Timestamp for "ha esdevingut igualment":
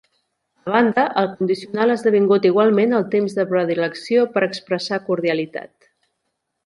1.93-2.97